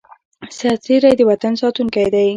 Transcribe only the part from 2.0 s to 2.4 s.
دی